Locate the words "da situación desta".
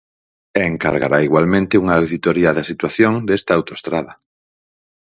2.57-3.51